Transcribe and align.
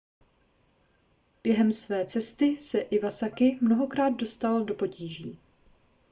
během 1.43 1.71
své 1.71 2.05
cesty 2.05 2.57
se 2.57 2.79
iwasaki 2.81 3.57
mnohokrát 3.61 4.09
dostal 4.09 4.63
do 4.65 4.73
potíží 4.73 5.39